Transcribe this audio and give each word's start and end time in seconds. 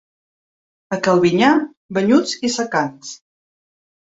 A 0.95 0.97
Calbinyà, 1.07 1.51
banyuts 1.99 2.35
i 2.49 2.53
secants. 2.57 3.17